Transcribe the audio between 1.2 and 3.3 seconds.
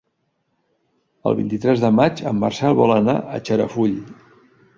El vint-i-tres de maig en Marcel vol anar